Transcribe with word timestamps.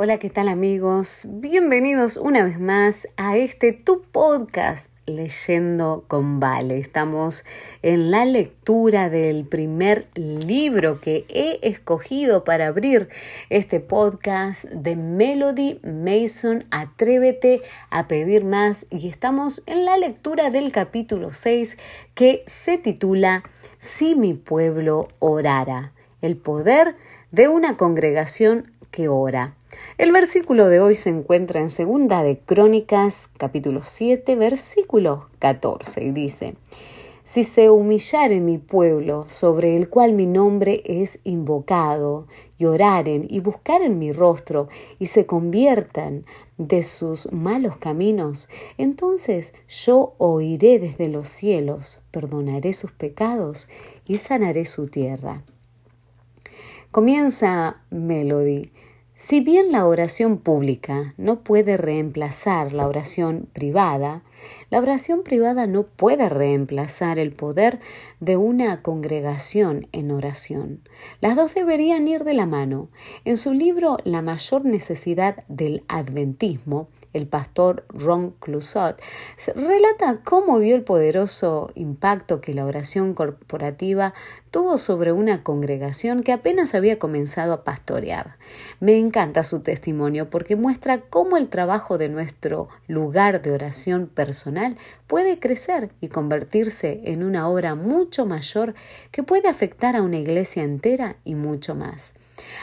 Hola, 0.00 0.18
¿qué 0.18 0.30
tal 0.30 0.46
amigos? 0.46 1.26
Bienvenidos 1.28 2.18
una 2.18 2.44
vez 2.44 2.60
más 2.60 3.08
a 3.16 3.36
este 3.36 3.72
tu 3.72 4.04
podcast 4.04 4.90
Leyendo 5.06 6.04
con 6.06 6.38
Vale. 6.38 6.78
Estamos 6.78 7.44
en 7.82 8.12
la 8.12 8.24
lectura 8.24 9.10
del 9.10 9.44
primer 9.44 10.06
libro 10.14 11.00
que 11.00 11.24
he 11.28 11.58
escogido 11.68 12.44
para 12.44 12.68
abrir 12.68 13.08
este 13.50 13.80
podcast 13.80 14.66
de 14.66 14.94
Melody 14.94 15.80
Mason. 15.82 16.64
Atrévete 16.70 17.62
a 17.90 18.06
pedir 18.06 18.44
más 18.44 18.86
y 18.90 19.08
estamos 19.08 19.64
en 19.66 19.84
la 19.84 19.96
lectura 19.96 20.50
del 20.50 20.70
capítulo 20.70 21.32
6 21.32 21.76
que 22.14 22.44
se 22.46 22.78
titula 22.78 23.42
Si 23.78 24.14
mi 24.14 24.34
pueblo 24.34 25.08
orara. 25.18 25.92
El 26.20 26.36
poder 26.36 26.94
de 27.32 27.48
una 27.48 27.76
congregación 27.76 28.70
que 28.92 29.08
ora. 29.08 29.57
El 29.98 30.12
versículo 30.12 30.68
de 30.68 30.80
hoy 30.80 30.94
se 30.94 31.10
encuentra 31.10 31.60
en 31.60 31.68
Segunda 31.68 32.22
de 32.22 32.38
Crónicas, 32.38 33.28
capítulo 33.36 33.82
7, 33.84 34.36
versículo 34.36 35.28
14, 35.40 36.04
y 36.04 36.10
dice, 36.12 36.54
Si 37.24 37.42
se 37.42 37.68
humillare 37.68 38.40
mi 38.40 38.56
pueblo, 38.56 39.26
sobre 39.28 39.76
el 39.76 39.90
cual 39.90 40.12
mi 40.14 40.24
nombre 40.24 40.82
es 40.86 41.20
invocado, 41.24 42.26
y 42.56 42.64
y 42.64 43.40
buscaren 43.40 43.98
mi 43.98 44.12
rostro, 44.12 44.68
y 44.98 45.06
se 45.06 45.26
conviertan 45.26 46.24
de 46.56 46.82
sus 46.82 47.30
malos 47.32 47.76
caminos, 47.76 48.48
entonces 48.78 49.52
yo 49.68 50.14
oiré 50.16 50.78
desde 50.78 51.08
los 51.08 51.28
cielos, 51.28 52.00
perdonaré 52.10 52.72
sus 52.72 52.92
pecados 52.92 53.68
y 54.06 54.16
sanaré 54.16 54.64
su 54.64 54.86
tierra. 54.86 55.42
Comienza 56.90 57.82
Melody 57.90 58.72
si 59.20 59.40
bien 59.40 59.72
la 59.72 59.84
oración 59.84 60.38
pública 60.38 61.12
no 61.16 61.42
puede 61.42 61.76
reemplazar 61.76 62.72
la 62.72 62.86
oración 62.86 63.48
privada, 63.52 64.22
la 64.70 64.78
oración 64.78 65.24
privada 65.24 65.66
no 65.66 65.82
puede 65.88 66.28
reemplazar 66.28 67.18
el 67.18 67.32
poder 67.32 67.80
de 68.20 68.36
una 68.36 68.80
congregación 68.80 69.88
en 69.90 70.12
oración. 70.12 70.88
Las 71.20 71.34
dos 71.34 71.52
deberían 71.52 72.06
ir 72.06 72.22
de 72.22 72.34
la 72.34 72.46
mano. 72.46 72.90
En 73.24 73.36
su 73.36 73.52
libro 73.54 73.96
La 74.04 74.22
mayor 74.22 74.64
necesidad 74.64 75.44
del 75.48 75.82
adventismo, 75.88 76.88
el 77.12 77.26
pastor 77.26 77.84
Ron 77.88 78.30
Clusot, 78.32 79.00
relata 79.54 80.20
cómo 80.24 80.58
vio 80.58 80.74
el 80.76 80.82
poderoso 80.82 81.70
impacto 81.74 82.40
que 82.40 82.54
la 82.54 82.64
oración 82.66 83.14
corporativa 83.14 84.14
tuvo 84.50 84.78
sobre 84.78 85.12
una 85.12 85.42
congregación 85.42 86.22
que 86.22 86.32
apenas 86.32 86.74
había 86.74 86.98
comenzado 86.98 87.52
a 87.52 87.64
pastorear. 87.64 88.36
Me 88.80 88.96
encanta 88.96 89.42
su 89.42 89.60
testimonio 89.60 90.30
porque 90.30 90.56
muestra 90.56 91.00
cómo 91.00 91.36
el 91.36 91.48
trabajo 91.48 91.98
de 91.98 92.08
nuestro 92.08 92.68
lugar 92.86 93.42
de 93.42 93.52
oración 93.52 94.06
personal 94.06 94.76
puede 95.06 95.38
crecer 95.38 95.90
y 96.00 96.08
convertirse 96.08 97.00
en 97.04 97.22
una 97.22 97.48
obra 97.48 97.74
mucho 97.74 98.26
mayor 98.26 98.74
que 99.10 99.22
puede 99.22 99.48
afectar 99.48 99.96
a 99.96 100.02
una 100.02 100.18
iglesia 100.18 100.62
entera 100.62 101.16
y 101.24 101.34
mucho 101.34 101.74
más. 101.74 102.14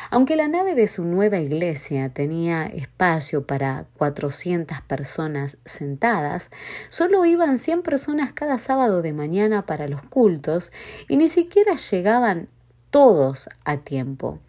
Aunque 0.09 0.35
la 0.35 0.47
nave 0.47 0.75
de 0.75 0.87
su 0.87 1.05
nueva 1.05 1.39
iglesia 1.39 2.09
tenía 2.09 2.65
espacio 2.65 3.45
para 3.47 3.85
400 3.97 4.81
personas 4.81 5.57
sentadas, 5.65 6.51
solo 6.89 7.25
iban 7.25 7.57
100 7.57 7.81
personas 7.81 8.31
cada 8.31 8.57
sábado 8.57 9.01
de 9.01 9.13
mañana 9.13 9.65
para 9.65 9.87
los 9.87 10.01
cultos 10.01 10.71
y 11.07 11.17
ni 11.17 11.27
siquiera 11.27 11.75
llegaban 11.75 12.49
todos 12.91 13.49
a 13.63 13.77
tiempo. 13.77 14.39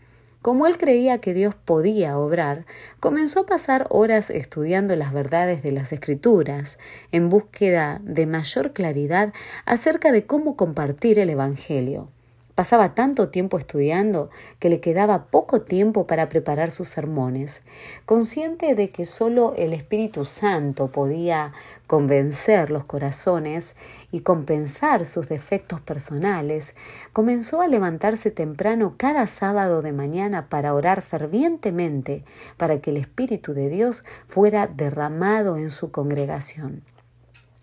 Como 0.46 0.68
él 0.68 0.78
creía 0.78 1.18
que 1.18 1.34
Dios 1.34 1.56
podía 1.56 2.16
obrar, 2.18 2.66
comenzó 3.00 3.40
a 3.40 3.46
pasar 3.46 3.88
horas 3.90 4.30
estudiando 4.30 4.94
las 4.94 5.12
verdades 5.12 5.64
de 5.64 5.72
las 5.72 5.92
Escrituras, 5.92 6.78
en 7.10 7.28
búsqueda 7.28 8.00
de 8.04 8.26
mayor 8.26 8.72
claridad 8.72 9.34
acerca 9.64 10.12
de 10.12 10.24
cómo 10.24 10.54
compartir 10.54 11.18
el 11.18 11.30
Evangelio. 11.30 12.12
Pasaba 12.56 12.94
tanto 12.94 13.28
tiempo 13.28 13.58
estudiando 13.58 14.30
que 14.58 14.70
le 14.70 14.80
quedaba 14.80 15.26
poco 15.26 15.60
tiempo 15.60 16.06
para 16.06 16.30
preparar 16.30 16.70
sus 16.70 16.88
sermones. 16.88 17.60
Consciente 18.06 18.74
de 18.74 18.88
que 18.88 19.04
solo 19.04 19.52
el 19.56 19.74
Espíritu 19.74 20.24
Santo 20.24 20.86
podía 20.88 21.52
convencer 21.86 22.70
los 22.70 22.84
corazones 22.84 23.76
y 24.10 24.20
compensar 24.20 25.04
sus 25.04 25.28
defectos 25.28 25.82
personales, 25.82 26.74
comenzó 27.12 27.60
a 27.60 27.68
levantarse 27.68 28.30
temprano 28.30 28.94
cada 28.96 29.26
sábado 29.26 29.82
de 29.82 29.92
mañana 29.92 30.48
para 30.48 30.72
orar 30.72 31.02
fervientemente 31.02 32.24
para 32.56 32.80
que 32.80 32.88
el 32.88 32.96
Espíritu 32.96 33.52
de 33.52 33.68
Dios 33.68 34.02
fuera 34.28 34.66
derramado 34.66 35.58
en 35.58 35.68
su 35.68 35.90
congregación. 35.90 36.82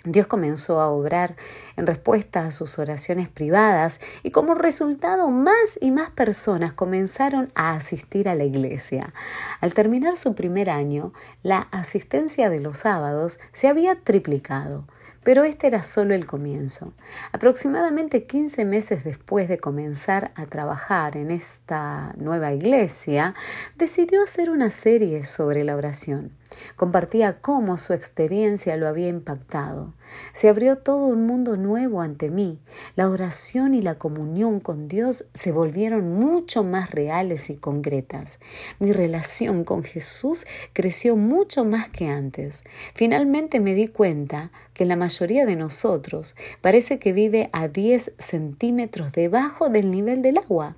Dios 0.06 0.28
comenzó 0.28 0.82
a 0.82 0.90
obrar 0.90 1.38
en 1.78 1.88
respuesta 1.88 2.46
a 2.46 2.52
sus 2.52 2.78
oraciones 2.78 3.30
privadas 3.30 4.02
y 4.22 4.32
como 4.32 4.54
resultado 4.54 5.32
más 5.32 5.80
y 5.80 5.92
más 5.92 6.10
personas 6.10 6.74
comenzaron 6.74 7.52
a 7.56 7.74
asistir 7.74 8.28
a 8.28 8.36
la 8.36 8.44
iglesia. 8.44 9.14
Al 9.62 9.74
terminar 9.74 10.18
su 10.18 10.36
primer 10.36 10.70
año, 10.70 11.14
la 11.42 11.70
asistencia 11.72 12.50
de 12.50 12.60
los 12.60 12.80
sábados 12.80 13.40
se 13.54 13.70
había 13.70 13.96
triplicado. 13.96 14.86
Pero 15.24 15.46
este 15.46 15.68
era 15.68 15.84
solo 15.84 16.14
el 16.14 16.26
comienzo. 16.26 16.94
Aproximadamente 17.32 18.26
15 18.26 18.66
meses 18.66 19.06
después 19.06 19.48
de 19.48 19.58
comenzar 19.58 20.34
a 20.36 20.46
trabajar 20.48 21.16
en 21.16 21.32
esta 21.32 22.14
nueva 22.18 22.52
iglesia, 22.52 23.34
decidió 23.78 24.22
hacer 24.22 24.50
una 24.50 24.70
serie 24.70 25.24
sobre 25.24 25.64
la 25.64 25.78
oración. 25.78 26.34
Compartía 26.76 27.40
cómo 27.42 27.78
su 27.78 27.94
experiencia 27.94 28.78
lo 28.78 28.88
había 28.88 29.08
impactado. 29.08 29.94
Se 30.34 30.50
abrió 30.50 30.78
todo 30.78 31.06
un 31.06 31.26
mundo 31.26 31.58
nuevo 31.58 32.02
ante 32.02 32.30
mí. 32.30 32.60
La 32.96 33.10
oración 33.10 33.74
y 33.74 33.82
la 33.82 33.96
comunión 33.96 34.60
con 34.60 34.88
Dios 34.88 35.26
se 35.34 35.52
volvieron 35.52 36.14
mucho 36.14 36.64
más 36.64 36.92
reales 36.92 37.50
y 37.50 37.56
concretas. 37.56 38.40
Mi 38.80 38.94
relación 38.94 39.64
con 39.64 39.84
Jesús 39.84 40.46
creció 40.74 41.16
mucho 41.16 41.66
más 41.66 41.90
que 41.90 42.08
antes. 42.08 42.64
Finalmente 42.94 43.60
me 43.60 43.74
di 43.74 43.88
cuenta 43.88 44.52
que 44.74 44.86
la 44.86 44.96
mayoría 44.96 45.46
de 45.46 45.56
nosotros 45.56 46.36
parece 46.62 47.00
que 47.00 47.14
vive 47.14 47.50
a 47.54 47.68
10 47.68 48.14
centímetros 48.18 49.12
debajo 49.12 49.70
del 49.70 49.92
nivel 49.92 50.22
del 50.22 50.38
agua. 50.38 50.76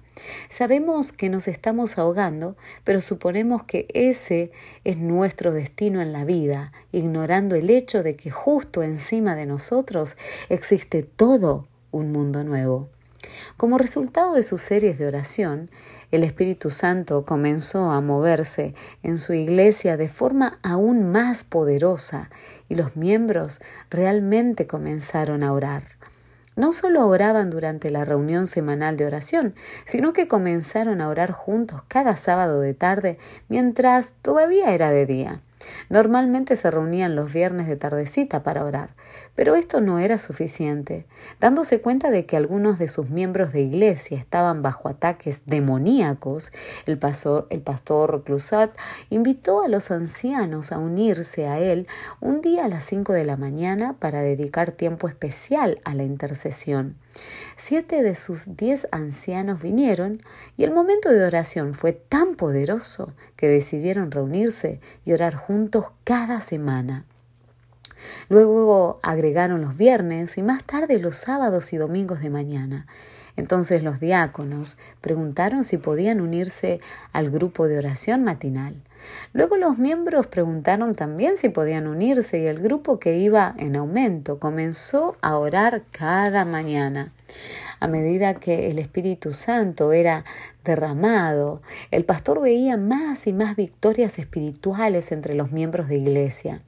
Sabemos 0.50 1.12
que 1.12 1.30
nos 1.30 1.48
estamos 1.48 1.98
ahogando, 1.98 2.56
pero 2.84 3.02
suponemos 3.02 3.64
que 3.64 3.88
ese 3.94 4.52
es 4.84 4.98
nuestro 4.98 5.52
destino 5.52 6.02
en 6.02 6.14
la 6.14 6.26
vida, 6.26 6.72
ignorando 6.92 7.56
el 7.56 7.70
hecho 7.70 8.04
de 8.04 8.16
que 8.16 8.32
justo 8.32 8.84
encima 8.84 9.36
de 9.36 9.46
nosotros 9.46 10.18
existe 10.50 11.04
todo 11.04 11.68
un 11.92 12.12
mundo 12.12 12.44
nuevo. 12.44 12.90
Como 13.58 13.78
resultado 13.78 14.36
de 14.36 14.44
sus 14.44 14.62
series 14.62 15.00
de 15.00 15.08
oración, 15.08 15.70
el 16.12 16.24
Espíritu 16.24 16.70
Santo 16.70 17.26
comenzó 17.26 17.92
a 17.92 18.00
moverse 18.00 18.76
en 19.04 19.18
su 19.18 19.34
iglesia 19.34 19.98
de 19.98 20.10
forma 20.10 20.60
aún 20.62 21.12
más 21.12 21.44
poderosa 21.44 22.30
y 22.70 22.76
los 22.76 22.96
miembros 22.96 23.60
realmente 23.90 24.68
comenzaron 24.68 25.44
a 25.44 25.54
orar 25.54 25.96
no 26.56 26.72
solo 26.72 27.08
oraban 27.08 27.50
durante 27.50 27.90
la 27.90 28.06
reunión 28.06 28.48
semanal 28.48 28.98
de 28.98 29.06
oración, 29.06 29.56
sino 29.86 30.14
que 30.14 30.28
comenzaron 30.28 31.02
a 31.02 31.10
orar 31.10 31.32
juntos 31.32 31.84
cada 31.88 32.16
sábado 32.16 32.62
de 32.62 32.74
tarde 32.74 33.18
mientras 33.50 34.14
todavía 34.22 34.74
era 34.74 34.92
de 34.92 35.06
día. 35.06 35.42
Normalmente 35.90 36.56
se 36.56 36.72
reunían 36.72 37.16
los 37.16 37.32
viernes 37.32 37.68
de 37.68 37.76
tardecita 37.76 38.44
para 38.44 38.66
orar, 38.66 38.96
pero 39.36 39.56
esto 39.56 39.82
no 39.82 40.00
era 40.00 40.18
suficiente. 40.18 41.06
Dándose 41.40 41.82
cuenta 41.82 42.12
de 42.12 42.26
que 42.26 42.38
algunos 42.38 42.80
de 42.80 42.88
sus 42.88 43.10
miembros 43.10 43.54
de 43.54 43.62
iglesia 43.62 44.18
estaban 44.18 44.62
bajo 44.62 44.90
ataques 44.90 45.44
demoníacos, 45.46 46.52
el 46.86 46.98
pastor, 46.98 47.48
el 47.50 47.62
pastor 47.62 48.24
Clusat 48.24 48.72
invitó 49.10 49.62
a 49.62 49.68
los 49.68 49.92
ancianos 49.92 50.72
a 50.72 50.78
unirse 50.78 51.48
a 51.48 51.60
él 51.60 51.88
un 52.20 52.42
día 52.42 52.66
a 52.66 52.68
las 52.70 52.84
cinco 52.84 53.14
de 53.14 53.26
la 53.26 53.38
mañana 53.38 53.96
para 54.00 54.22
dedicar 54.22 54.72
tiempo 54.72 55.08
especial 55.08 55.80
a 55.84 55.94
la 55.94 56.04
intercesión. 56.04 56.98
Siete 57.56 58.04
de 58.04 58.16
sus 58.16 58.58
diez 58.58 58.88
ancianos 58.92 59.62
vinieron 59.62 60.22
y 60.58 60.64
el 60.64 60.72
momento 60.72 61.10
de 61.10 61.26
oración 61.26 61.74
fue 61.74 61.94
tan 61.94 62.36
poderoso 62.36 63.14
que 63.36 63.48
decidieron 63.48 64.12
reunirse 64.12 64.82
y 65.06 65.14
orar 65.14 65.36
juntos 65.36 65.86
cada 66.04 66.42
semana. 66.42 67.06
Luego 68.30 69.00
agregaron 69.04 69.62
los 69.62 69.78
viernes 69.78 70.38
y 70.38 70.44
más 70.44 70.64
tarde 70.64 71.00
los 71.00 71.18
sábados 71.18 71.74
y 71.74 71.78
domingos 71.78 72.22
de 72.22 72.30
mañana. 72.30 72.88
Entonces 73.38 73.84
los 73.84 74.00
diáconos 74.00 74.78
preguntaron 75.02 75.64
si 75.64 75.78
podían 75.78 76.22
unirse 76.22 76.80
al 77.12 77.30
grupo 77.30 77.68
de 77.68 77.78
oración 77.78 78.24
matinal. 78.24 78.82
Luego 79.34 79.58
los 79.58 79.78
miembros 79.78 80.28
preguntaron 80.28 80.96
también 80.96 81.38
si 81.38 81.50
podían 81.50 81.88
unirse 81.88 82.40
y 82.40 82.48
el 82.48 82.60
grupo 82.60 83.00
que 83.00 83.18
iba 83.18 83.54
en 83.58 83.76
aumento 83.76 84.40
comenzó 84.40 85.18
a 85.22 85.38
orar 85.38 85.84
cada 85.92 86.46
mañana. 86.46 87.12
A 87.80 87.88
medida 87.88 88.36
que 88.36 88.72
el 88.72 88.80
Espíritu 88.80 89.34
Santo 89.34 89.92
era 89.92 90.24
derramado, 90.66 91.62
el 91.92 92.04
pastor 92.04 92.42
veía 92.42 92.76
más 92.76 93.28
y 93.28 93.34
más 93.34 93.56
victorias 93.56 94.20
espirituales 94.20 95.14
entre 95.14 95.36
los 95.36 95.54
miembros 95.54 95.88
de 95.88 95.98
iglesia. 95.98 96.62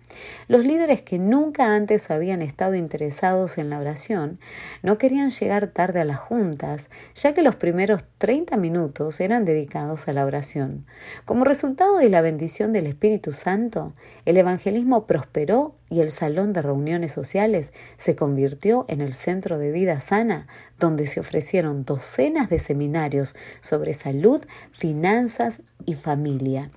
Los 0.47 0.65
líderes 0.65 1.01
que 1.01 1.19
nunca 1.19 1.75
antes 1.75 2.09
habían 2.09 2.41
estado 2.41 2.75
interesados 2.75 3.57
en 3.57 3.69
la 3.69 3.79
oración 3.79 4.39
no 4.81 4.97
querían 4.97 5.31
llegar 5.31 5.67
tarde 5.67 5.99
a 5.99 6.05
las 6.05 6.19
juntas, 6.19 6.89
ya 7.13 7.33
que 7.33 7.41
los 7.41 7.55
primeros 7.55 8.05
30 8.17 8.55
minutos 8.55 9.19
eran 9.19 9.43
dedicados 9.43 10.07
a 10.07 10.13
la 10.13 10.25
oración. 10.25 10.85
Como 11.25 11.43
resultado 11.43 11.97
de 11.97 12.09
la 12.09 12.21
bendición 12.21 12.71
del 12.71 12.87
Espíritu 12.87 13.33
Santo, 13.33 13.93
el 14.25 14.37
evangelismo 14.37 15.05
prosperó 15.05 15.75
y 15.89 16.01
el 16.01 16.11
salón 16.11 16.53
de 16.53 16.61
reuniones 16.61 17.11
sociales 17.11 17.71
se 17.97 18.15
convirtió 18.15 18.85
en 18.87 19.01
el 19.01 19.13
centro 19.13 19.57
de 19.57 19.71
vida 19.71 19.99
sana, 19.99 20.47
donde 20.79 21.07
se 21.07 21.19
ofrecieron 21.19 21.85
docenas 21.85 22.49
de 22.49 22.59
seminarios 22.59 23.35
sobre 23.61 23.86
salud, 23.93 24.41
finanzas 24.71 25.61
y 25.85 25.95
familia. 25.95 26.71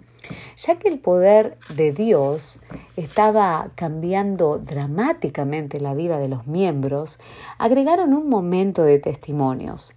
Ya 0.57 0.79
que 0.79 0.89
el 0.89 0.99
poder 0.99 1.57
de 1.75 1.93
Dios 1.93 2.61
estaba 2.97 3.71
cambiando 3.75 4.59
dramáticamente 4.59 5.81
la 5.81 5.95
vida 5.95 6.19
de 6.19 6.29
los 6.29 6.47
miembros, 6.47 7.19
agregaron 7.59 8.15
un 8.15 8.29
momento 8.29 8.83
de 8.83 8.99
testimonios 8.99 9.95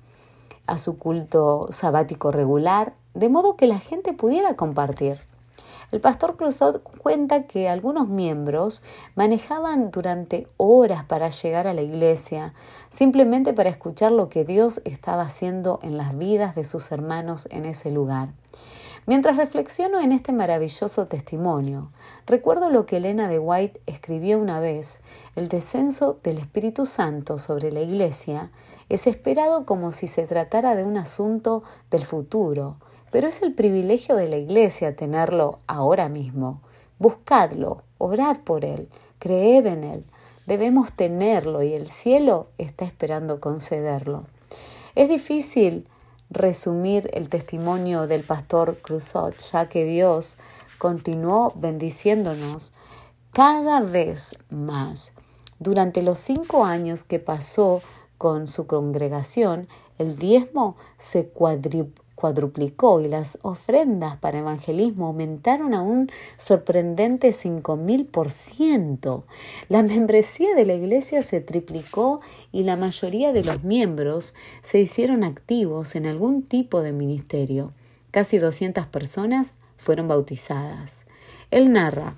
a 0.66 0.78
su 0.78 0.98
culto 0.98 1.68
sabático 1.72 2.32
regular, 2.32 2.94
de 3.14 3.30
modo 3.30 3.58
que 3.58 3.68
la 3.68 3.80
gente 3.80 4.14
pudiera 4.14 4.56
compartir. 4.56 5.20
El 5.94 6.02
pastor 6.02 6.38
Cruzot 6.38 6.82
cuenta 6.98 7.44
que 7.44 7.70
algunos 7.70 8.08
miembros 8.08 8.82
manejaban 9.14 9.92
durante 9.92 10.48
horas 10.58 11.04
para 11.04 11.30
llegar 11.30 11.68
a 11.68 11.76
la 11.76 11.84
iglesia, 11.84 12.56
simplemente 12.90 13.54
para 13.54 13.70
escuchar 13.70 14.12
lo 14.12 14.28
que 14.28 14.44
Dios 14.44 14.82
estaba 14.86 15.22
haciendo 15.22 15.78
en 15.84 15.96
las 15.96 16.18
vidas 16.18 16.56
de 16.56 16.64
sus 16.64 16.92
hermanos 16.92 17.48
en 17.52 17.66
ese 17.66 17.92
lugar. 17.92 18.30
Mientras 19.06 19.38
reflexiono 19.38 20.00
en 20.00 20.14
este 20.14 20.34
maravilloso 20.34 21.06
testimonio, 21.06 21.92
recuerdo 22.26 22.72
lo 22.72 22.88
que 22.88 22.98
Elena 22.98 23.28
de 23.28 23.38
White 23.38 23.80
escribió 23.86 24.40
una 24.40 24.60
vez, 24.60 25.04
el 25.36 25.48
descenso 25.48 26.18
del 26.24 26.40
Espíritu 26.40 26.88
Santo 26.88 27.38
sobre 27.38 27.72
la 27.72 27.82
Iglesia 27.82 28.50
es 28.90 29.06
esperado 29.06 29.68
como 29.68 29.92
si 29.92 30.08
se 30.08 30.26
tratara 30.26 30.74
de 30.74 30.86
un 30.86 30.98
asunto 30.98 31.62
del 31.92 32.04
futuro, 32.04 32.78
pero 33.14 33.28
es 33.28 33.44
el 33.44 33.54
privilegio 33.54 34.16
de 34.16 34.28
la 34.28 34.38
Iglesia 34.38 34.96
tenerlo 34.96 35.60
ahora 35.68 36.10
mismo. 36.10 36.62
Buscadlo, 36.98 37.84
orad 38.00 38.38
por 38.38 38.66
él, 38.66 38.90
creed 39.20 39.68
en 39.68 39.84
él. 39.84 40.04
Debemos 40.48 40.92
tenerlo 40.94 41.62
y 41.62 41.74
el 41.74 41.92
cielo 41.92 42.48
está 42.58 42.86
esperando 42.86 43.40
concederlo. 43.40 44.24
Es 44.96 45.10
difícil 45.10 45.88
resumir 46.32 47.08
el 47.14 47.30
testimonio 47.30 48.08
del 48.08 48.24
pastor 48.24 48.80
Cruzot, 48.82 49.38
ya 49.38 49.70
que 49.70 49.86
Dios 49.86 50.38
continuó 50.80 51.54
bendiciéndonos 51.56 52.74
cada 53.32 53.82
vez 53.82 54.40
más. 54.50 55.14
Durante 55.60 56.02
los 56.02 56.18
cinco 56.18 56.66
años 56.66 57.04
que 57.04 57.20
pasó 57.20 57.84
con 58.18 58.48
su 58.48 58.66
congregación, 58.66 59.68
el 60.00 60.18
diezmo 60.18 60.78
se 60.98 61.28
cuadriplicó 61.28 62.03
cuadruplicó 62.24 63.02
y 63.02 63.10
las 63.10 63.38
ofrendas 63.42 64.16
para 64.16 64.40
evangelismo 64.40 65.08
aumentaron 65.08 65.74
a 65.74 65.82
un 65.82 66.10
sorprendente 66.38 67.32
5000%. 67.32 69.24
La 69.68 69.84
membresía 69.84 70.56
de 70.56 70.66
la 70.66 70.74
iglesia 70.74 71.22
se 71.22 71.42
triplicó 71.42 72.22
y 72.54 72.64
la 72.64 72.78
mayoría 72.78 73.34
de 73.34 73.44
los 73.44 73.66
miembros 73.66 74.36
se 74.62 74.80
hicieron 74.80 75.26
activos 75.26 75.98
en 75.98 76.06
algún 76.06 76.44
tipo 76.44 76.82
de 76.82 76.94
ministerio. 76.94 77.74
Casi 78.12 78.38
200 78.38 78.88
personas 78.88 79.56
fueron 79.76 80.08
bautizadas. 80.08 81.08
Él 81.52 81.74
narra, 81.74 82.16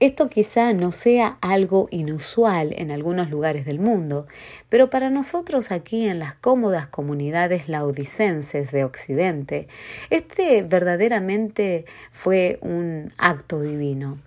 esto 0.00 0.28
quizá 0.28 0.72
no 0.72 0.92
sea 0.92 1.38
algo 1.40 1.88
inusual 1.90 2.72
en 2.76 2.90
algunos 2.90 3.30
lugares 3.30 3.64
del 3.64 3.80
mundo, 3.80 4.26
pero 4.68 4.90
para 4.90 5.10
nosotros 5.10 5.72
aquí 5.72 6.06
en 6.06 6.18
las 6.18 6.34
cómodas 6.34 6.86
comunidades 6.86 7.68
laudicenses 7.68 8.70
de 8.70 8.84
Occidente, 8.84 9.68
este 10.10 10.62
verdaderamente 10.62 11.84
fue 12.12 12.58
un 12.62 13.12
acto 13.18 13.60
divino. 13.60 14.18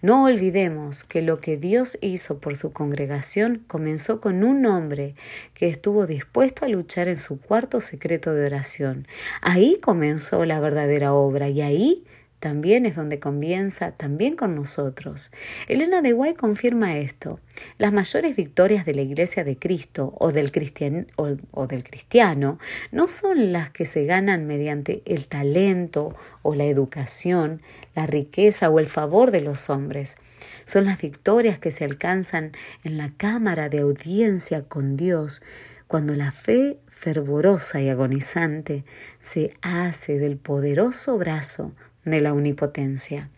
No 0.00 0.24
olvidemos 0.24 1.04
que 1.04 1.20
lo 1.20 1.38
que 1.38 1.58
Dios 1.58 1.98
hizo 2.00 2.38
por 2.38 2.56
su 2.56 2.72
congregación 2.72 3.64
comenzó 3.66 4.20
con 4.20 4.42
un 4.44 4.64
hombre 4.64 5.14
que 5.52 5.68
estuvo 5.68 6.06
dispuesto 6.06 6.64
a 6.64 6.68
luchar 6.68 7.08
en 7.08 7.16
su 7.16 7.40
cuarto 7.40 7.80
secreto 7.80 8.32
de 8.32 8.46
oración. 8.46 9.06
Ahí 9.42 9.78
comenzó 9.82 10.44
la 10.44 10.60
verdadera 10.60 11.12
obra 11.12 11.48
y 11.48 11.60
ahí 11.60 12.04
también 12.40 12.86
es 12.86 12.94
donde 12.94 13.18
comienza, 13.18 13.92
también 13.92 14.36
con 14.36 14.54
nosotros. 14.54 15.32
Elena 15.66 16.02
de 16.02 16.12
Guay 16.12 16.34
confirma 16.34 16.96
esto. 16.96 17.40
Las 17.78 17.92
mayores 17.92 18.36
victorias 18.36 18.84
de 18.84 18.94
la 18.94 19.02
Iglesia 19.02 19.42
de 19.42 19.58
Cristo 19.58 20.14
o 20.18 20.30
del, 20.30 20.52
cristiano 20.52 22.58
no 22.92 23.08
son 23.08 23.52
las 23.52 23.70
que 23.70 23.84
se 23.84 24.04
ganan 24.04 24.46
mediante 24.46 25.02
el 25.04 25.26
talento 25.26 26.14
o 26.42 26.54
la 26.54 26.64
educación, 26.64 27.60
la 27.96 28.06
riqueza 28.06 28.70
o 28.70 28.78
el 28.78 28.86
favor 28.86 29.32
de 29.32 29.40
los 29.40 29.68
hombres. 29.68 30.16
Son 30.64 30.84
las 30.84 31.00
victorias 31.00 31.58
que 31.58 31.72
se 31.72 31.84
alcanzan 31.84 32.52
en 32.84 32.98
la 32.98 33.12
cámara 33.16 33.68
de 33.68 33.80
audiencia 33.80 34.62
con 34.62 34.96
Dios, 34.96 35.42
cuando 35.88 36.14
la 36.14 36.30
fe 36.30 36.78
fervorosa 36.86 37.80
y 37.80 37.88
agonizante 37.88 38.84
se 39.18 39.54
hace 39.62 40.18
del 40.18 40.36
poderoso 40.36 41.16
brazo 41.16 41.72
de 42.10 42.20
la 42.20 42.32
omnipotencia. 42.32 43.30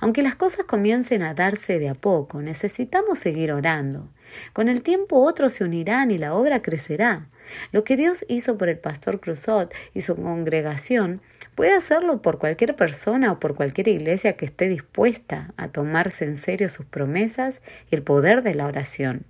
Aunque 0.00 0.22
las 0.22 0.34
cosas 0.34 0.64
comiencen 0.64 1.22
a 1.22 1.34
darse 1.34 1.78
de 1.78 1.88
a 1.88 1.94
poco, 1.94 2.42
necesitamos 2.42 3.18
seguir 3.18 3.52
orando. 3.52 4.08
Con 4.52 4.68
el 4.68 4.82
tiempo 4.82 5.20
otros 5.20 5.54
se 5.54 5.64
unirán 5.64 6.10
y 6.10 6.18
la 6.18 6.34
obra 6.34 6.62
crecerá. 6.62 7.28
Lo 7.72 7.84
que 7.84 7.96
Dios 7.96 8.24
hizo 8.28 8.58
por 8.58 8.68
el 8.68 8.78
pastor 8.78 9.20
Cruzot 9.20 9.72
y 9.94 10.00
su 10.00 10.16
congregación 10.16 11.20
puede 11.54 11.74
hacerlo 11.74 12.20
por 12.20 12.38
cualquier 12.38 12.74
persona 12.74 13.32
o 13.32 13.38
por 13.38 13.54
cualquier 13.54 13.88
iglesia 13.88 14.36
que 14.36 14.46
esté 14.46 14.68
dispuesta 14.68 15.52
a 15.56 15.68
tomarse 15.68 16.24
en 16.24 16.36
serio 16.36 16.68
sus 16.68 16.86
promesas 16.86 17.62
y 17.90 17.94
el 17.94 18.02
poder 18.02 18.42
de 18.42 18.54
la 18.54 18.66
oración. 18.66 19.24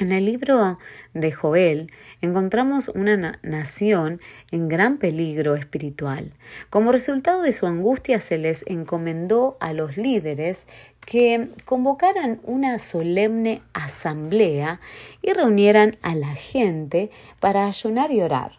En 0.00 0.10
el 0.10 0.24
libro 0.24 0.78
de 1.12 1.30
Joel 1.30 1.92
encontramos 2.20 2.88
una 2.88 3.38
nación 3.44 4.20
en 4.50 4.66
gran 4.66 4.98
peligro 4.98 5.54
espiritual. 5.54 6.32
Como 6.68 6.90
resultado 6.90 7.42
de 7.42 7.52
su 7.52 7.66
angustia 7.66 8.18
se 8.18 8.36
les 8.36 8.64
encomendó 8.66 9.56
a 9.60 9.72
los 9.72 9.96
líderes 9.96 10.66
que 11.06 11.48
convocaran 11.64 12.40
una 12.42 12.80
solemne 12.80 13.62
asamblea 13.72 14.80
y 15.22 15.32
reunieran 15.32 15.96
a 16.02 16.16
la 16.16 16.34
gente 16.34 17.12
para 17.38 17.66
ayunar 17.66 18.10
y 18.10 18.20
orar. 18.20 18.58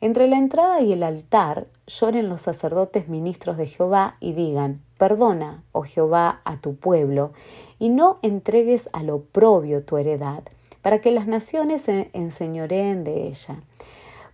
Entre 0.00 0.28
la 0.28 0.38
entrada 0.38 0.80
y 0.80 0.92
el 0.92 1.02
altar 1.02 1.66
lloren 1.88 2.28
los 2.28 2.42
sacerdotes 2.42 3.08
ministros 3.08 3.56
de 3.56 3.66
Jehová 3.66 4.16
y 4.20 4.32
digan, 4.32 4.80
Perdona, 4.96 5.64
oh 5.72 5.82
Jehová, 5.82 6.40
a 6.44 6.60
tu 6.60 6.76
pueblo, 6.76 7.32
y 7.80 7.88
no 7.88 8.20
entregues 8.22 8.88
al 8.92 9.10
oprobio 9.10 9.82
tu 9.82 9.96
heredad 9.96 10.44
para 10.82 11.00
que 11.00 11.10
las 11.10 11.26
naciones 11.26 11.82
se 11.82 12.10
enseñoreen 12.12 13.04
de 13.04 13.26
ella. 13.28 13.56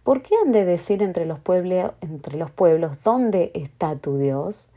¿Por 0.03 0.23
qué 0.23 0.35
han 0.43 0.53
de 0.53 0.65
decir 0.65 1.03
entre 1.03 1.25
los, 1.25 1.39
entre 2.01 2.37
los 2.37 2.51
pueblos 2.51 3.03
dónde 3.03 3.51
está 3.55 3.97
tu 3.97 4.19
Dios? 4.19 4.69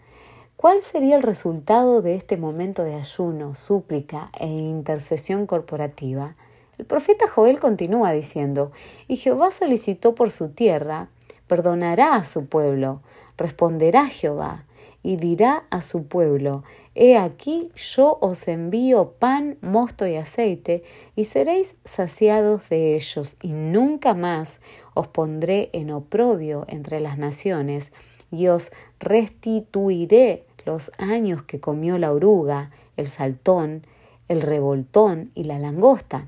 ¿Cuál 0.55 0.81
sería 0.81 1.17
el 1.17 1.23
resultado 1.23 2.01
de 2.01 2.15
este 2.15 2.37
momento 2.37 2.83
de 2.83 2.95
ayuno, 2.95 3.53
súplica 3.53 4.31
e 4.39 4.47
intercesión 4.47 5.45
corporativa? 5.45 6.35
El 6.77 6.85
profeta 6.85 7.27
Joel 7.27 7.59
continúa 7.59 8.11
diciendo, 8.11 8.71
y 9.07 9.17
Jehová 9.17 9.51
solicitó 9.51 10.15
por 10.15 10.31
su 10.31 10.49
tierra, 10.49 11.09
perdonará 11.47 12.15
a 12.15 12.23
su 12.23 12.45
pueblo, 12.45 13.01
responderá 13.37 14.05
Jehová, 14.05 14.63
y 15.03 15.17
dirá 15.17 15.65
a 15.69 15.81
su 15.81 16.07
pueblo, 16.07 16.63
He 16.99 17.15
aquí 17.15 17.69
yo 17.75 18.17
os 18.21 18.47
envío 18.47 19.11
pan, 19.19 19.57
mosto 19.61 20.07
y 20.07 20.15
aceite, 20.15 20.83
y 21.15 21.25
seréis 21.25 21.75
saciados 21.83 22.69
de 22.69 22.95
ellos, 22.95 23.37
y 23.39 23.53
nunca 23.53 24.15
más 24.15 24.61
os 24.95 25.07
pondré 25.07 25.69
en 25.73 25.91
oprobio 25.91 26.65
entre 26.67 26.99
las 26.99 27.19
naciones, 27.19 27.91
y 28.31 28.47
os 28.47 28.71
restituiré 28.99 30.45
los 30.65 30.91
años 30.97 31.43
que 31.43 31.59
comió 31.59 31.99
la 31.99 32.11
oruga, 32.11 32.71
el 32.97 33.07
saltón, 33.07 33.85
el 34.27 34.41
revoltón 34.41 35.31
y 35.35 35.43
la 35.43 35.59
langosta. 35.59 36.27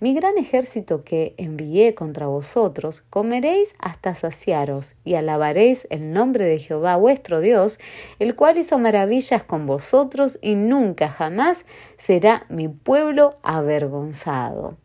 Mi 0.00 0.14
gran 0.14 0.38
ejército 0.38 1.04
que 1.04 1.34
envié 1.36 1.94
contra 1.94 2.26
vosotros, 2.26 3.02
comeréis 3.10 3.74
hasta 3.78 4.14
saciaros, 4.14 4.94
y 5.04 5.14
alabaréis 5.14 5.86
el 5.90 6.12
nombre 6.12 6.44
de 6.44 6.58
Jehová 6.58 6.96
vuestro 6.96 7.40
Dios, 7.40 7.78
el 8.18 8.34
cual 8.34 8.58
hizo 8.58 8.78
maravillas 8.78 9.42
con 9.42 9.66
vosotros, 9.66 10.38
y 10.42 10.54
nunca 10.54 11.08
jamás 11.08 11.64
será 11.96 12.46
mi 12.48 12.68
pueblo 12.68 13.36
avergonzado. 13.42 14.76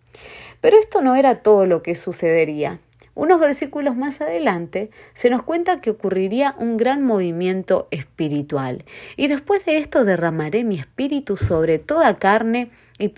Pero 0.62 0.78
esto 0.78 1.02
no 1.02 1.16
era 1.16 1.42
todo 1.42 1.66
lo 1.66 1.84
que 1.84 1.96
sucedería. 1.96 2.80
Unos 3.16 3.40
versículos 3.40 3.96
más 3.96 4.22
adelante 4.22 4.90
se 5.13 5.30
nos 5.30 5.44
cuenta 5.44 5.82
que 5.82 5.92
ocurriría 5.92 6.56
un 6.58 6.78
gran 6.78 7.04
movimiento 7.04 7.88
espiritual. 7.92 8.86
Y 9.18 9.28
después 9.28 9.66
de 9.66 9.78
esto 9.78 10.04
derramaré 10.04 10.63
mi 10.63 10.80
espíritu 10.80 11.38
sobre 11.38 11.78
toda 11.78 12.16
carne 12.16 12.72
y 12.98 13.10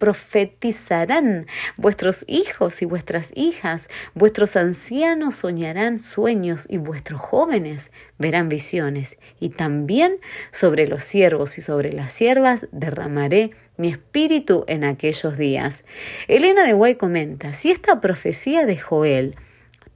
profetizarán 0.00 1.46
vuestros 1.76 2.24
hijos 2.26 2.82
y 2.82 2.86
vuestras 2.86 3.30
hijas, 3.36 3.88
vuestros 4.14 4.56
ancianos 4.56 5.36
soñarán 5.36 6.00
sueños 6.00 6.66
y 6.68 6.78
vuestros 6.78 7.20
jóvenes 7.20 7.92
verán 8.18 8.48
visiones. 8.48 9.18
Y 9.38 9.50
también 9.50 10.16
sobre 10.50 10.88
los 10.88 11.04
siervos 11.04 11.58
y 11.58 11.60
sobre 11.60 11.92
las 11.92 12.12
siervas 12.12 12.66
derramaré 12.72 13.52
mi 13.76 13.88
espíritu 13.88 14.64
en 14.66 14.84
aquellos 14.84 15.36
días. 15.36 15.84
Elena 16.26 16.64
de 16.64 16.72
Guay 16.72 16.96
comenta, 16.96 17.52
si 17.52 17.70
esta 17.70 18.00
profecía 18.00 18.66
de 18.66 18.78
Joel 18.78 19.36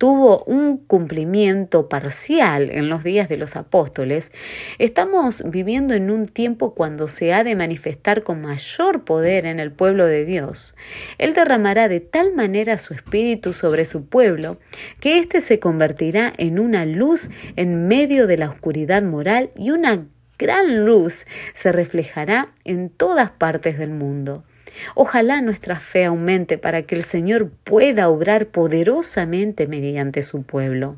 tuvo 0.05 0.45
un 0.45 0.77
cumplimiento 0.77 1.89
parcial 1.89 2.69
en 2.71 2.91
los 2.91 3.05
días 3.05 3.27
de 3.27 3.39
los 3.39 3.57
apóstoles, 3.57 4.33
estamos 4.79 5.43
viviendo 5.51 5.95
en 5.95 6.11
un 6.11 6.27
tiempo 6.27 6.75
cuando 6.75 7.09
se 7.09 7.33
ha 7.33 7.43
de 7.43 7.57
manifestar 7.57 8.23
con 8.23 8.43
mayor 8.43 9.05
poder 9.05 9.47
en 9.47 9.61
el 9.61 9.73
pueblo 9.73 10.05
de 10.05 10.27
Dios. 10.27 10.77
Él 11.17 11.33
derramará 11.33 11.89
de 11.89 12.01
tal 12.01 12.35
manera 12.35 12.77
su 12.77 12.93
espíritu 12.93 13.55
sobre 13.55 13.87
su 13.87 14.05
pueblo 14.05 14.59
que 15.01 15.17
éste 15.17 15.41
se 15.41 15.59
convertirá 15.59 16.35
en 16.37 16.59
una 16.59 16.85
luz 16.85 17.31
en 17.57 17.89
medio 17.89 18.27
de 18.27 18.37
la 18.37 18.51
oscuridad 18.51 19.03
moral 19.03 19.53
y 19.57 19.71
una 19.71 20.07
gran 20.39 20.85
luz 20.85 21.25
se 21.55 21.73
reflejará 21.73 22.53
en 22.65 22.91
todas 22.91 23.31
partes 23.31 23.79
del 23.79 23.89
mundo. 23.89 24.45
Ojalá 24.95 25.41
nuestra 25.41 25.81
fe 25.81 26.05
aumente 26.05 26.59
para 26.59 26.83
que 26.83 26.95
el 26.95 27.05
Señor 27.05 27.51
pueda 27.65 28.09
obrar 28.09 28.47
poderosamente 28.47 29.67
mediante 29.67 30.23
su 30.23 30.43
pueblo. 30.43 30.97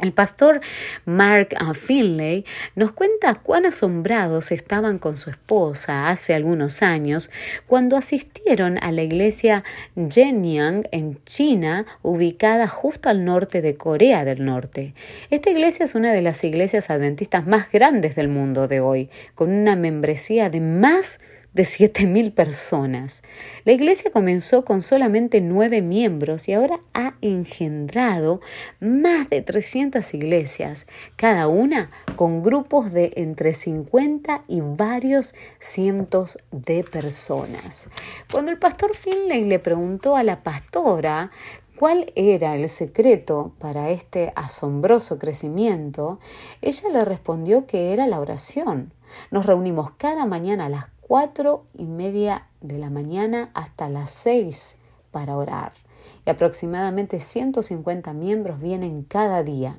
El 0.00 0.12
pastor 0.12 0.60
Mark 1.04 1.48
Finlay 1.74 2.46
nos 2.74 2.92
cuenta 2.92 3.34
cuán 3.34 3.66
asombrados 3.66 4.50
estaban 4.50 4.98
con 4.98 5.16
su 5.16 5.28
esposa 5.28 6.08
hace 6.08 6.32
algunos 6.32 6.82
años 6.82 7.30
cuando 7.66 7.96
asistieron 7.98 8.78
a 8.82 8.92
la 8.92 9.02
iglesia 9.02 9.62
Jenyang 9.96 10.88
en 10.90 11.22
China, 11.24 11.84
ubicada 12.02 12.66
justo 12.66 13.10
al 13.10 13.24
norte 13.24 13.60
de 13.60 13.76
Corea 13.76 14.24
del 14.24 14.44
Norte. 14.44 14.94
Esta 15.28 15.50
iglesia 15.50 15.84
es 15.84 15.94
una 15.94 16.12
de 16.12 16.22
las 16.22 16.42
iglesias 16.44 16.88
adventistas 16.88 17.46
más 17.46 17.70
grandes 17.70 18.16
del 18.16 18.28
mundo 18.28 18.68
de 18.68 18.80
hoy, 18.80 19.10
con 19.34 19.52
una 19.52 19.76
membresía 19.76 20.48
de 20.48 20.60
más 20.60 21.18
de 21.18 21.39
7.000 21.54 22.32
personas. 22.32 23.22
La 23.64 23.72
iglesia 23.72 24.10
comenzó 24.12 24.64
con 24.64 24.82
solamente 24.82 25.40
nueve 25.40 25.82
miembros 25.82 26.48
y 26.48 26.52
ahora 26.52 26.80
ha 26.94 27.14
engendrado 27.20 28.40
más 28.80 29.28
de 29.28 29.42
300 29.42 30.14
iglesias, 30.14 30.86
cada 31.16 31.48
una 31.48 31.90
con 32.16 32.42
grupos 32.42 32.92
de 32.92 33.12
entre 33.16 33.52
50 33.52 34.44
y 34.46 34.60
varios 34.60 35.34
cientos 35.58 36.38
de 36.52 36.84
personas. 36.84 37.88
Cuando 38.30 38.50
el 38.50 38.58
pastor 38.58 38.94
Finley 38.94 39.44
le 39.44 39.58
preguntó 39.58 40.16
a 40.16 40.22
la 40.22 40.42
pastora 40.42 41.30
cuál 41.76 42.12
era 42.14 42.54
el 42.54 42.68
secreto 42.68 43.54
para 43.58 43.90
este 43.90 44.32
asombroso 44.36 45.18
crecimiento, 45.18 46.20
ella 46.60 46.90
le 46.90 47.04
respondió 47.04 47.66
que 47.66 47.92
era 47.92 48.06
la 48.06 48.20
oración. 48.20 48.92
Nos 49.30 49.46
reunimos 49.46 49.92
cada 49.92 50.26
mañana 50.26 50.66
a 50.66 50.68
las 50.68 50.99
cuatro 51.10 51.64
y 51.74 51.88
media 51.88 52.46
de 52.60 52.78
la 52.78 52.88
mañana 52.88 53.50
hasta 53.52 53.88
las 53.88 54.12
seis 54.12 54.76
para 55.10 55.36
orar. 55.36 55.72
Y 56.24 56.30
aproximadamente 56.30 57.18
150 57.18 58.12
miembros 58.12 58.60
vienen 58.60 59.02
cada 59.02 59.42
día. 59.42 59.76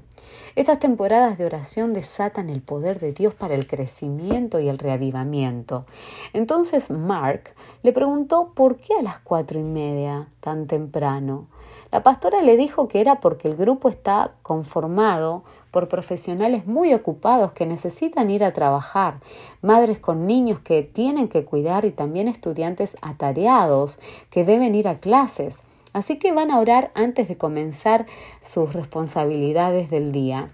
Estas 0.57 0.79
temporadas 0.79 1.37
de 1.37 1.45
oración 1.45 1.93
desatan 1.93 2.49
el 2.49 2.61
poder 2.61 2.99
de 2.99 3.13
Dios 3.13 3.33
para 3.33 3.55
el 3.55 3.65
crecimiento 3.65 4.59
y 4.59 4.67
el 4.67 4.77
reavivamiento. 4.77 5.85
Entonces 6.33 6.91
Mark 6.91 7.53
le 7.81 7.93
preguntó 7.93 8.51
por 8.53 8.75
qué 8.75 8.95
a 8.99 9.01
las 9.01 9.19
cuatro 9.19 9.57
y 9.57 9.63
media 9.63 10.27
tan 10.41 10.67
temprano. 10.67 11.47
La 11.91 12.03
pastora 12.03 12.41
le 12.41 12.55
dijo 12.55 12.87
que 12.87 13.01
era 13.01 13.19
porque 13.19 13.49
el 13.49 13.57
grupo 13.57 13.89
está 13.89 14.31
conformado 14.43 15.43
por 15.71 15.89
profesionales 15.89 16.65
muy 16.65 16.93
ocupados 16.93 17.51
que 17.51 17.65
necesitan 17.65 18.29
ir 18.29 18.45
a 18.45 18.53
trabajar, 18.53 19.19
madres 19.61 19.99
con 19.99 20.25
niños 20.25 20.59
que 20.59 20.83
tienen 20.83 21.27
que 21.27 21.43
cuidar 21.43 21.83
y 21.83 21.91
también 21.91 22.29
estudiantes 22.29 22.95
atareados 23.01 23.99
que 24.29 24.45
deben 24.45 24.73
ir 24.73 24.87
a 24.87 24.99
clases. 24.99 25.59
Así 25.91 26.17
que 26.17 26.31
van 26.31 26.51
a 26.51 26.59
orar 26.59 26.91
antes 26.93 27.27
de 27.27 27.37
comenzar 27.37 28.05
sus 28.39 28.71
responsabilidades 28.71 29.89
del 29.89 30.13
día. 30.13 30.49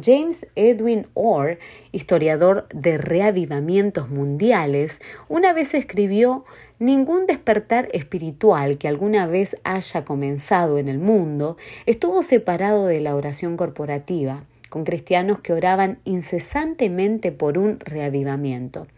James 0.00 0.46
Edwin 0.54 1.06
Orr, 1.14 1.58
historiador 1.92 2.68
de 2.74 2.98
reavivamientos 2.98 4.10
mundiales, 4.10 5.00
una 5.28 5.52
vez 5.52 5.74
escribió 5.74 6.44
Ningún 6.80 7.26
despertar 7.26 7.88
espiritual 7.92 8.78
que 8.78 8.88
alguna 8.88 9.26
vez 9.28 9.56
haya 9.62 10.04
comenzado 10.04 10.78
en 10.78 10.88
el 10.88 10.98
mundo 10.98 11.56
estuvo 11.86 12.20
separado 12.22 12.86
de 12.86 13.00
la 13.00 13.14
oración 13.14 13.56
corporativa 13.56 14.44
con 14.74 14.82
cristianos 14.82 15.38
que 15.38 15.52
oraban 15.52 16.00
incesantemente 16.02 17.30
por 17.30 17.58
un 17.58 17.78
reavivamiento. 17.78 18.88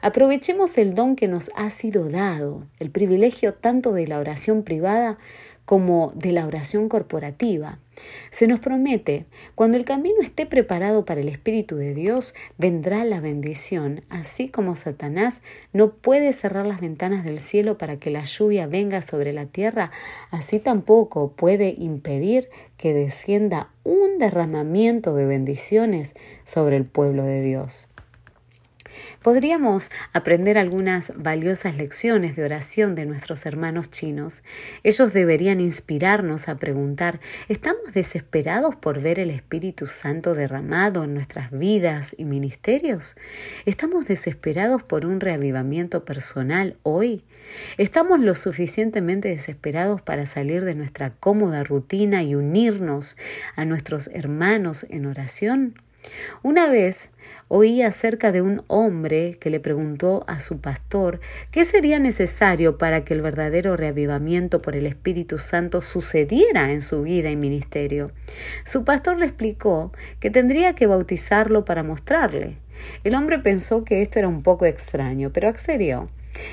Aprovechemos 0.00 0.78
el 0.78 0.94
don 0.94 1.16
que 1.16 1.26
nos 1.26 1.50
ha 1.56 1.70
sido 1.70 2.08
dado, 2.08 2.62
el 2.78 2.92
privilegio 2.92 3.52
tanto 3.52 3.92
de 3.92 4.06
la 4.06 4.20
oración 4.20 4.62
privada 4.62 5.18
como 5.66 6.12
de 6.14 6.32
la 6.32 6.46
oración 6.46 6.88
corporativa. 6.88 7.78
Se 8.30 8.46
nos 8.46 8.60
promete, 8.60 9.26
cuando 9.54 9.76
el 9.76 9.84
camino 9.84 10.16
esté 10.20 10.46
preparado 10.46 11.04
para 11.04 11.20
el 11.20 11.28
Espíritu 11.28 11.76
de 11.76 11.94
Dios, 11.94 12.34
vendrá 12.56 13.04
la 13.04 13.20
bendición, 13.20 14.02
así 14.08 14.48
como 14.48 14.76
Satanás 14.76 15.42
no 15.72 15.92
puede 15.92 16.32
cerrar 16.32 16.66
las 16.66 16.80
ventanas 16.80 17.24
del 17.24 17.40
cielo 17.40 17.78
para 17.78 17.98
que 17.98 18.10
la 18.10 18.24
lluvia 18.24 18.66
venga 18.66 19.02
sobre 19.02 19.32
la 19.32 19.46
tierra, 19.46 19.90
así 20.30 20.58
tampoco 20.58 21.32
puede 21.32 21.74
impedir 21.76 22.48
que 22.76 22.94
descienda 22.94 23.70
un 23.82 24.18
derramamiento 24.18 25.14
de 25.14 25.26
bendiciones 25.26 26.14
sobre 26.44 26.76
el 26.76 26.84
pueblo 26.84 27.24
de 27.24 27.42
Dios. 27.42 27.88
Podríamos 29.22 29.90
aprender 30.12 30.58
algunas 30.58 31.12
valiosas 31.16 31.76
lecciones 31.76 32.36
de 32.36 32.44
oración 32.44 32.94
de 32.94 33.06
nuestros 33.06 33.46
hermanos 33.46 33.90
chinos. 33.90 34.42
Ellos 34.82 35.12
deberían 35.12 35.60
inspirarnos 35.60 36.48
a 36.48 36.56
preguntar, 36.56 37.20
¿estamos 37.48 37.92
desesperados 37.92 38.76
por 38.76 39.00
ver 39.00 39.18
el 39.18 39.30
Espíritu 39.30 39.86
Santo 39.86 40.34
derramado 40.34 41.04
en 41.04 41.14
nuestras 41.14 41.50
vidas 41.50 42.14
y 42.16 42.24
ministerios? 42.24 43.16
¿Estamos 43.64 44.06
desesperados 44.06 44.82
por 44.82 45.06
un 45.06 45.20
reavivamiento 45.20 46.04
personal 46.04 46.76
hoy? 46.82 47.24
¿Estamos 47.78 48.20
lo 48.20 48.34
suficientemente 48.34 49.28
desesperados 49.28 50.02
para 50.02 50.26
salir 50.26 50.64
de 50.64 50.74
nuestra 50.74 51.10
cómoda 51.10 51.64
rutina 51.64 52.22
y 52.22 52.34
unirnos 52.34 53.16
a 53.54 53.64
nuestros 53.64 54.08
hermanos 54.08 54.86
en 54.90 55.06
oración? 55.06 55.85
Una 56.42 56.68
vez 56.68 57.12
oí 57.48 57.82
acerca 57.82 58.32
de 58.32 58.42
un 58.42 58.62
hombre 58.66 59.36
que 59.40 59.50
le 59.50 59.60
preguntó 59.60 60.24
a 60.26 60.40
su 60.40 60.60
pastor 60.60 61.20
qué 61.50 61.64
sería 61.64 61.98
necesario 61.98 62.78
para 62.78 63.04
que 63.04 63.14
el 63.14 63.22
verdadero 63.22 63.76
reavivamiento 63.76 64.62
por 64.62 64.76
el 64.76 64.86
Espíritu 64.86 65.38
Santo 65.38 65.82
sucediera 65.82 66.72
en 66.72 66.80
su 66.80 67.02
vida 67.02 67.30
y 67.30 67.36
ministerio. 67.36 68.12
Su 68.64 68.84
pastor 68.84 69.18
le 69.18 69.26
explicó 69.26 69.92
que 70.20 70.30
tendría 70.30 70.74
que 70.74 70.86
bautizarlo 70.86 71.64
para 71.64 71.82
mostrarle. 71.82 72.56
El 73.04 73.14
hombre 73.14 73.38
pensó 73.38 73.84
que 73.84 74.02
esto 74.02 74.18
era 74.18 74.28
un 74.28 74.42
poco 74.42 74.66
extraño, 74.66 75.30
pero 75.32 75.48
accedió. 75.48 76.08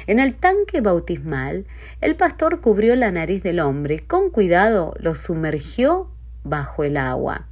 En 0.08 0.20
el 0.20 0.36
tanque 0.36 0.82
bautismal, 0.82 1.66
el 2.00 2.16
pastor 2.16 2.62
cubrió 2.62 2.96
la 2.96 3.12
nariz 3.12 3.44
del 3.44 3.60
hombre 3.60 3.96
y 3.96 4.00
con 4.00 4.30
cuidado 4.30 4.94
lo 5.00 5.16
sumergió 5.16 6.10
bajo 6.44 6.84
el 6.84 6.98
agua. 6.98 7.48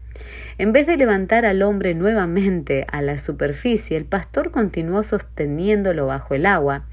En 0.57 0.73
vez 0.73 0.87
de 0.87 0.97
levantar 0.97 1.45
al 1.45 1.61
hombre 1.61 1.93
nuevamente 1.93 2.85
a 2.91 3.01
la 3.01 3.17
superficie, 3.17 3.97
el 3.97 4.05
pastor 4.05 4.51
continuó 4.51 5.03
sosteniéndolo 5.03 6.05
bajo 6.05 6.33
el 6.33 6.45
agua. 6.45 6.85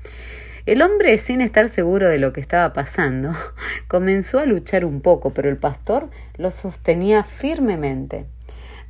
El 0.67 0.83
hombre, 0.83 1.17
sin 1.19 1.41
estar 1.41 1.69
seguro 1.69 2.09
de 2.09 2.19
lo 2.19 2.33
que 2.33 2.41
estaba 2.41 2.73
pasando, 2.73 3.31
comenzó 3.89 4.39
a 4.39 4.47
luchar 4.47 4.85
un 4.85 5.01
poco, 5.01 5.33
pero 5.33 5.49
el 5.49 5.57
pastor 5.57 6.11
lo 6.37 6.51
sostenía 6.51 7.25
firmemente. 7.25 8.27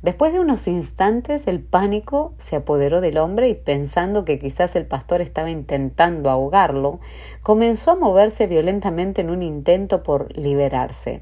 Después 0.01 0.31
de 0.31 0.39
unos 0.39 0.67
instantes 0.69 1.45
el 1.45 1.59
pánico 1.59 2.33
se 2.37 2.55
apoderó 2.55 3.01
del 3.01 3.17
hombre 3.17 3.49
y 3.49 3.55
pensando 3.55 4.23
que 4.23 4.39
quizás 4.39 4.77
el 4.77 4.85
pastor 4.85 5.19
estaba 5.19 5.49
intentando 5.49 6.29
ahogarlo, 6.29 7.01
comenzó 7.43 7.91
a 7.91 7.95
moverse 7.95 8.47
violentamente 8.47 9.19
en 9.21 9.29
un 9.29 9.43
intento 9.43 10.01
por 10.01 10.37
liberarse. 10.37 11.21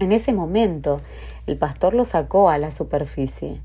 En 0.00 0.12
ese 0.12 0.32
momento 0.32 1.00
el 1.46 1.56
pastor 1.58 1.94
lo 1.94 2.04
sacó 2.04 2.50
a 2.50 2.58
la 2.58 2.70
superficie. 2.70 3.60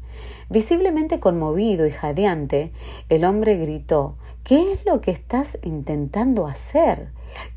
Visiblemente 0.50 1.20
conmovido 1.20 1.86
y 1.86 1.92
jadeante, 1.92 2.72
el 3.10 3.26
hombre 3.26 3.58
gritó 3.58 4.16
¿Qué 4.44 4.74
es 4.74 4.86
lo 4.86 5.00
que 5.00 5.12
estás 5.12 5.60
intentando 5.64 6.48
hacer? 6.48 7.10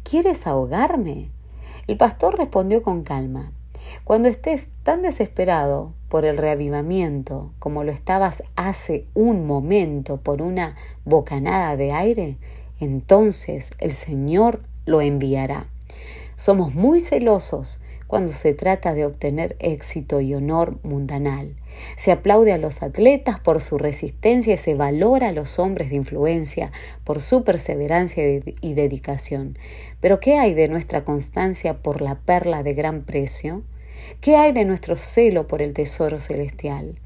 ¿Quieres 0.03 0.47
ahogarme? 0.47 1.31
El 1.87 1.97
pastor 1.97 2.37
respondió 2.37 2.83
con 2.83 3.03
calma, 3.03 3.53
cuando 4.05 4.29
estés 4.29 4.71
tan 4.83 5.03
desesperado 5.03 5.93
por 6.09 6.25
el 6.25 6.37
reavivamiento 6.37 7.53
como 7.59 7.85
lo 7.85 7.93
estabas 7.93 8.43
hace 8.57 9.07
un 9.15 9.47
momento 9.47 10.19
por 10.19 10.43
una 10.43 10.77
bocanada 11.05 11.77
de 11.77 11.93
aire, 11.93 12.39
entonces 12.81 13.71
el 13.79 13.93
Señor 13.93 14.61
lo 14.85 15.01
enviará. 15.01 15.67
Somos 16.37 16.75
muy 16.75 17.01
celosos 17.01 17.81
cuando 18.07 18.31
se 18.31 18.55
trata 18.55 18.95
de 18.95 19.05
obtener 19.05 19.57
éxito 19.59 20.21
y 20.21 20.35
honor 20.35 20.79
mundanal. 20.83 21.57
Se 21.97 22.13
aplaude 22.13 22.53
a 22.53 22.59
los 22.59 22.83
atletas 22.83 23.41
por 23.41 23.61
su 23.61 23.79
resistencia 23.79 24.55
y 24.55 24.57
se 24.57 24.75
valora 24.75 25.29
a 25.29 25.33
los 25.33 25.59
hombres 25.59 25.91
de 25.91 25.97
influencia 25.97 26.73
por 27.05 27.21
su 27.21 27.45
perseverancia 27.45 28.25
y 28.61 28.75
dedicación. 28.75 29.59
Pero 30.01 30.21
¿qué 30.21 30.39
hay 30.39 30.55
de 30.55 30.69
nuestra 30.69 31.05
constancia 31.05 31.83
por 31.83 32.01
la 32.01 32.17
perla 32.17 32.63
de 32.63 32.75
gran 32.75 33.03
precio? 33.03 33.63
¿Qué 34.21 34.37
hay 34.37 34.53
de 34.53 34.65
nuestro 34.65 34.97
celo 34.97 35.47
por 35.47 35.63
el 35.63 35.73
tesoro 35.75 36.21
celestial? 36.21 36.99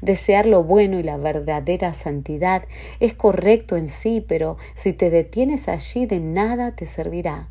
Desear 0.00 0.46
lo 0.46 0.64
bueno 0.64 0.98
y 0.98 1.02
la 1.02 1.16
verdadera 1.16 1.94
santidad 1.94 2.64
es 3.00 3.14
correcto 3.14 3.76
en 3.76 3.88
sí, 3.88 4.24
pero 4.26 4.56
si 4.74 4.92
te 4.92 5.10
detienes 5.10 5.68
allí 5.68 6.06
de 6.06 6.20
nada 6.20 6.74
te 6.74 6.86
servirá. 6.86 7.48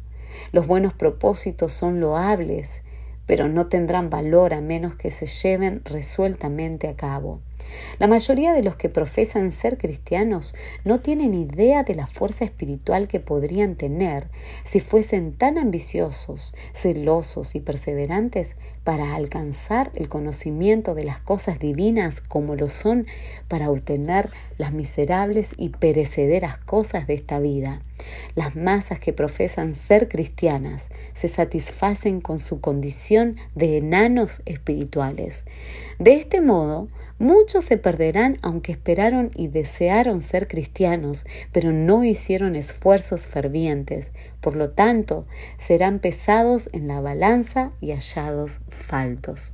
Los 0.51 0.67
buenos 0.67 0.94
propósitos 0.94 1.74
son 1.74 2.00
loables, 2.00 2.84
pero 3.25 3.48
no 3.48 3.67
tendrán 3.67 4.10
valor 4.10 4.53
a 4.53 4.62
menos 4.62 4.96
que 4.96 5.12
se 5.12 5.25
lleven 5.25 5.82
resueltamente 5.86 6.88
a 6.88 6.96
cabo. 6.96 7.41
La 7.99 8.07
mayoría 8.07 8.53
de 8.53 8.63
los 8.63 8.75
que 8.75 8.89
profesan 8.89 9.51
ser 9.51 9.77
cristianos 9.77 10.55
no 10.83 10.99
tienen 10.99 11.33
idea 11.33 11.83
de 11.83 11.95
la 11.95 12.05
fuerza 12.05 12.45
espiritual 12.45 13.07
que 13.07 13.19
podrían 13.19 13.75
tener 13.75 14.27
si 14.63 14.79
fuesen 14.79 15.33
tan 15.33 15.57
ambiciosos, 15.57 16.53
celosos 16.73 17.55
y 17.55 17.59
perseverantes 17.59 18.55
para 18.83 19.15
alcanzar 19.15 19.91
el 19.95 20.09
conocimiento 20.09 20.95
de 20.95 21.03
las 21.03 21.19
cosas 21.19 21.59
divinas 21.59 22.21
como 22.21 22.55
lo 22.55 22.69
son 22.69 23.07
para 23.47 23.69
obtener 23.69 24.29
las 24.57 24.71
miserables 24.73 25.51
y 25.57 25.69
perecederas 25.69 26.57
cosas 26.57 27.07
de 27.07 27.15
esta 27.15 27.39
vida. 27.39 27.81
Las 28.35 28.55
masas 28.55 28.99
que 28.99 29.11
profesan 29.11 29.75
ser 29.75 30.07
cristianas 30.07 30.89
se 31.13 31.27
satisfacen 31.27 32.21
con 32.21 32.37
su 32.37 32.61
condición 32.61 33.37
de 33.55 33.77
enanos 33.77 34.41
espirituales. 34.45 35.45
De 35.99 36.13
este 36.13 36.41
modo, 36.41 36.87
Muchos 37.19 37.65
se 37.65 37.77
perderán 37.77 38.38
aunque 38.43 38.71
esperaron 38.71 39.31
y 39.33 39.47
desearon 39.47 40.21
ser 40.21 40.47
cristianos, 40.47 41.25
pero 41.51 41.71
no 41.71 42.03
hicieron 42.03 42.55
esfuerzos 42.55 43.25
fervientes. 43.25 44.12
Por 44.39 44.55
lo 44.55 44.69
tanto, 44.69 45.25
serán 45.57 45.97
pesados 45.97 46.69
en 46.74 46.88
la 46.88 47.01
balanza 47.01 47.71
y 47.81 47.91
hallados 47.91 48.59
faltos. 48.69 49.53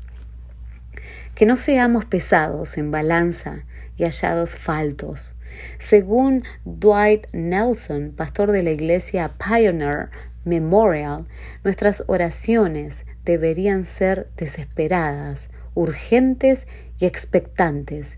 Que 1.36 1.46
no 1.46 1.56
seamos 1.56 2.04
pesados 2.04 2.78
en 2.78 2.92
balanza 2.92 3.64
y 3.98 4.04
hallados 4.04 4.56
faltos. 4.56 5.36
Según 5.78 6.44
Dwight 6.66 7.28
Nelson, 7.32 8.14
pastor 8.16 8.52
de 8.52 8.64
la 8.64 8.72
iglesia 8.72 9.36
Pioneer 9.38 10.10
Memorial, 10.44 11.26
nuestras 11.64 12.04
oraciones 12.08 13.06
deberían 13.24 13.86
ser 13.86 14.28
desesperadas, 14.36 15.50
urgentes 15.76 16.68
expectantes. 17.06 18.18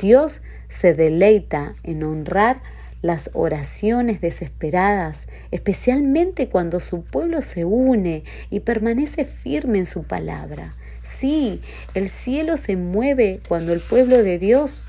Dios 0.00 0.42
se 0.68 0.94
deleita 0.94 1.74
en 1.82 2.02
honrar 2.02 2.62
las 3.02 3.30
oraciones 3.32 4.20
desesperadas, 4.20 5.26
especialmente 5.50 6.48
cuando 6.48 6.80
su 6.80 7.02
pueblo 7.02 7.42
se 7.42 7.64
une 7.64 8.24
y 8.50 8.60
permanece 8.60 9.24
firme 9.24 9.78
en 9.78 9.86
su 9.86 10.04
palabra. 10.04 10.74
Sí, 11.02 11.62
el 11.94 12.08
cielo 12.08 12.56
se 12.56 12.76
mueve 12.76 13.40
cuando 13.48 13.72
el 13.72 13.80
pueblo 13.80 14.22
de 14.22 14.38
Dios 14.38 14.84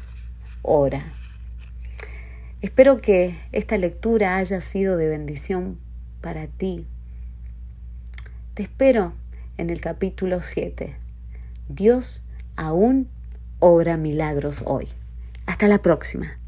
ora. 0.62 1.04
Espero 2.62 3.02
que 3.02 3.34
esta 3.54 3.78
lectura 3.78 4.38
haya 4.38 4.62
sido 4.62 4.98
de 4.98 5.08
bendición 5.08 5.80
para 6.22 6.48
ti. 6.48 6.86
Te 8.54 8.64
espero 8.64 9.14
en 9.58 9.70
el 9.70 9.80
capítulo 9.80 10.42
7. 10.42 10.96
Dios 11.70 12.24
aún 12.56 13.10
obra 13.62 13.96
milagros 13.96 14.64
hoy. 14.68 14.90
Hasta 15.46 15.70
la 15.70 15.82
próxima. 15.82 16.41